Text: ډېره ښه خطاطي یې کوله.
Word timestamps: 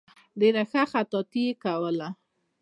ډېره 0.39 0.63
ښه 0.71 0.83
خطاطي 0.91 1.41
یې 1.47 1.53
کوله. 1.63 2.09